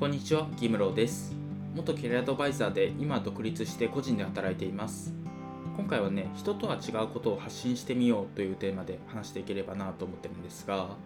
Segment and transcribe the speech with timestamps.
[0.00, 1.34] こんにちは、ギムローです。
[1.76, 5.12] 元キャリアアドバイザーで今独立して個人で働いています。
[5.76, 10.96] 今回はね、人とは違うことを発信してみようというテーマで話していければなと思ってるんですが、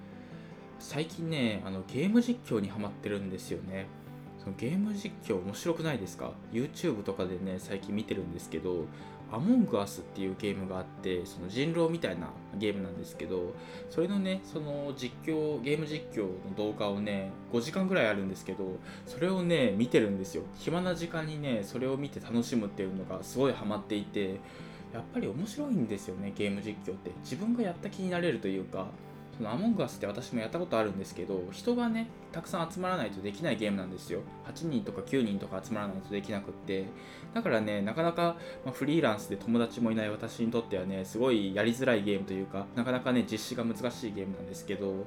[0.78, 3.88] 最近ね、あのゲーム実況にハマってるんですよね。
[4.38, 8.84] そのゲーム実況面白くないですか ?YouTube とかでね、最近見てるんですけど、
[9.34, 13.52] アモングアスっていうゲームがあって、その人狼みたいなゲームなんですけど、
[13.90, 20.44] それのね、その実況、ゲーム実況の動画をね、5時間ぐらいあるんですけど、それをね、見てるんですよ。
[20.56, 24.38] 暇な時間にね、それを見て楽しむっていうのがすごいハマっていて、
[24.92, 27.10] やっぱり面白いんですよね、ゲーム実況って。
[27.24, 28.86] 自分がやった気になれるというか、
[29.36, 34.20] そのアモングアスって私もやったことあるんですけど、人がね、たくさん集まらないとできないゲームなんですよ。
[34.46, 36.86] 8人とか9人とか集まらないとできなくって。
[37.34, 45.06] だからね、なかなか、ま、フリーランスで友達もいない私にとってはね、すごいやりづらいゲームというか、なかなかね、実施が難しいゲームなんですけど、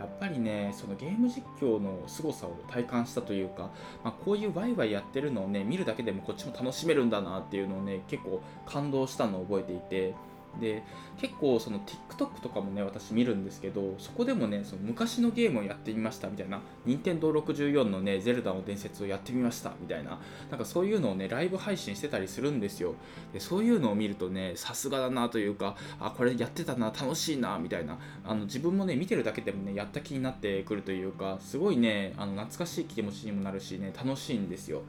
[0.00, 3.70] やっぱりね、そのゲーム実況の凄さを体感したというか、
[4.02, 10.14] まあ、こういうワイワイやってるのをね、見るだけでもこっちも楽しめるんだなっていうのをね、結構感動したのを覚えていて、
[10.58, 10.82] で
[11.20, 16.60] 結構その TikTok とかもね私見るんですけどそこでもねその昔のゲームをやってみましたみたいな。
[16.86, 20.18] 任天堂64のねゼルダの伝説をやってみましたみたいな。
[20.50, 22.94] なんかそういうのをねライブ配信してたりするんですよ。
[23.32, 27.98] でそういうのを見るとねさすがだなというかあこれやってたな楽しいなみたいな。
[28.24, 34.82] あの自分もね見てるだけでもねやった気になってくるというかすごいねあの懐かしい気持ちにもなるしね楽しいんですよ。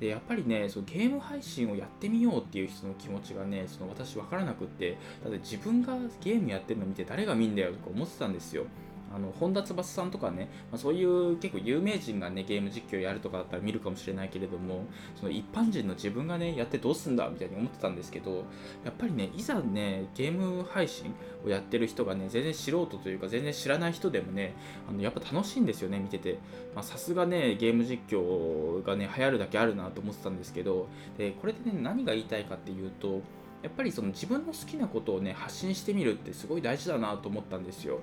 [0.00, 8.64] でやっぱりねそのゲーム配信をやってみようっていう人の気持ちがねその私分からなくってだって自分がゲームやってるの見て誰が見んだよとか思ってたんですよ。
[9.12, 14.84] あの本田翼さんとかね、まあ、そういう結構有名人がねゲーム実況やるとかだったら見るかもしれないけれども
[15.16, 18.44] その一般人の自分がねやってどうすんだみたいに思ってたんですけど
[18.84, 21.12] やっぱりねいざねゲーム配信
[21.44, 24.54] をやってる人がね全然素人というか全然知らない人でもね
[24.88, 26.38] あのやっぱ楽しいんですよね見てて。
[26.82, 30.86] さすがねゲーム実況がね流行るだけあるなと思ってたんですけど
[31.18, 33.20] でこれでね何が言いたいかっていうと
[33.62, 38.00] やっぱりその自分の好きなことをね発信してみるってすごい大事だなと思ったんですよ。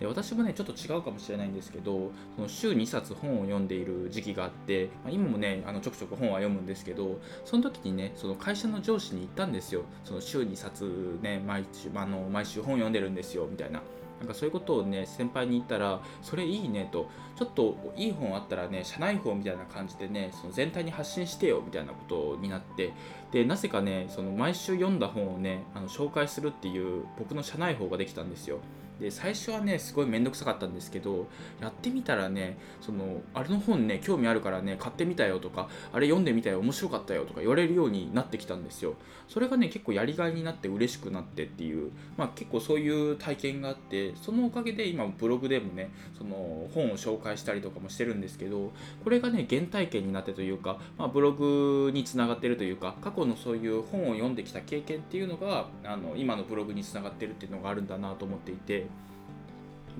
[0.00, 9.82] で私もねちょっと違うかもしれないんですけどその週2冊本を読んでいる時期があって、まあ、今もねあのちょくちょく本は読むんですけどその時にねその会社の上司に言ったんですよ。
[10.04, 13.82] その週2冊ね毎週あの毎週本読んでるんですよみたいな。
[14.20, 22.92] なんかそういうことをね先輩に言ったらそれいいねとちょっといい本あったらね社内法みたいな感じでねその全体に発信してよみたいなことになって
[23.32, 28.58] でなぜかねその毎週読んだ本をねあの紹介するっていう僕の社内法ができたんですよ。
[29.00, 31.26] で最初はねすごい面倒くさかったんですけど
[31.60, 38.94] やってみたらねそのあれの本ね興味あるからね買ってみたよとかあれ読んでみたよ面白かったよとか言われるようになってきたんですよ。
[39.28, 48.72] それがね結構やりがいになって嬉しくなってっていうまあ結構そういう体験があってそのおかげで今ブログでもねその本を紹介したりとかもしてるんですけど
[49.02, 58.83] これがね原体験になってというか、まあ、ブログにつながってるというか過去のそういう本を読んできた経験っていうのがあの今のブログにつながってるっていうのがあるんだなと思っていて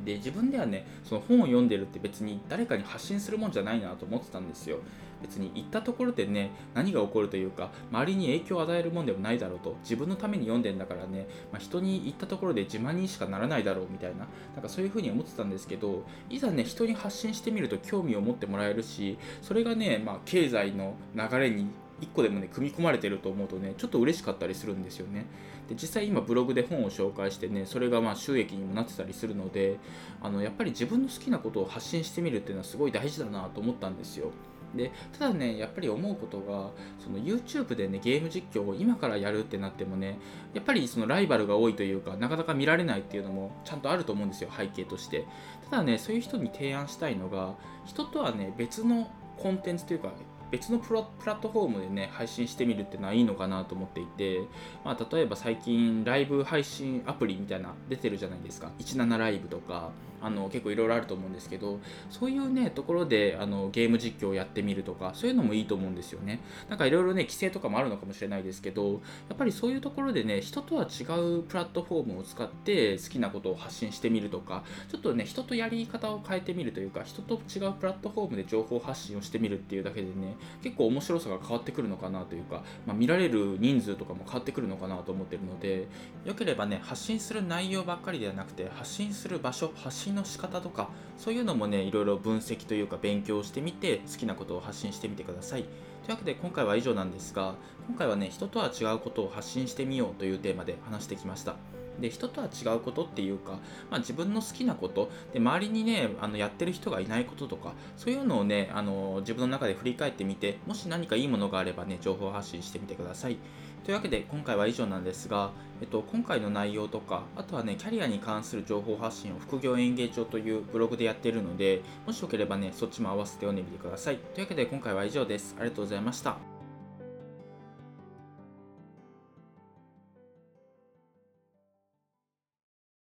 [0.05, 4.78] で自分ではねその本を読んでるって別に誰かに発信するもんじゃないなと思ってたんですよ。
[5.22, 21.69] 別に行ったところでね何が起こるというか周りに影響を与えるもんでもないだろうと自分のために読んでんだからね、まあ、人に言ったところで自慢にしかならないだろうみたいななんかそういうふうに思ってたんですけどいざね人に発信してみると興味を持ってもらえるしそれがね、まあ、経済の流れに
[22.00, 25.27] 1個でもね組み込まれてると思うとねちょっと嬉しかったりするんですよね。
[25.69, 29.78] で実際今ブログで本を紹介してねそれがまあ収益にもなってたりするので
[30.22, 34.31] あのやっぱり自分の好きなことを発信してみるっていうのはすごい大事だなと思ったんですよ。
[34.77, 40.19] でただねやっぱり思うことがその YouTube でねゲーム実況を今からやるってなってもね
[40.53, 45.26] やっぱりそのライバルが多いというかなかなか見られないっていうのもちゃんとあると思うんですよ背景として。
[45.71, 47.55] ただねそういう人に提案したいのが
[47.87, 50.12] 人とはね別のコンテンツというか
[50.54, 54.38] 別のプラットフォームでね配信してみるっていうのはいいのかなと思っていて、
[54.84, 58.70] まあ、例えば最近ライブ配信アプリみたいな出てるじゃないですか。
[58.78, 59.90] 17ライブとか。
[60.25, 61.81] あの結構いろいろあると思うんですけど
[62.11, 66.41] そういうねところであのゲーム実況をやってみるとかそういうのもいいと思うんですよね。
[66.69, 68.93] なんかいろいろね規制とかもあるのかもしれないですけど
[69.29, 85.87] やっぱりそういうところでね人とは違うプラットフォームを使って好きなことを発信してみるとかちょっとね人とやり方を変えてみるというか人と違うプラットフォームで情報発信をしてみるっていうだけでね結構面白さが変わってくるのかなというか、まあ、見られる人数とかも変わってくるのかなと思ってるので
[86.25, 90.88] よければね発信する内容ばっかりではなくて発信する場所発信の仕方とか
[91.19, 95.62] そういうのもねいろいろ分析というか勉強してみて好きなことを発信してみてください。
[95.62, 95.70] とい
[96.08, 97.55] うわけで今回は以上なんですが
[97.88, 101.56] 今回はね人とは違うことを発信してみようというテーマで話してきました。
[102.00, 103.52] で人とは違うことっていうか、
[103.91, 113.37] まあ、自分の好きなことで周りにねあのやってる人がいないこととかそういうのをねあの自分の中で振り返ってみてもし何かいいものがあればね情報発信してみてください。
[113.85, 115.50] というわけで今回は以上なんですが、
[115.82, 124.17] えっと、今回の内容とかあとはねキャリアに関する情報発信を副業演芸帳というブログでやっているのでもしよければねそっちも合わせて読んでみてください。
[124.17, 125.55] というわけで今回は以上です。
[125.58, 126.54] ありがとうございました。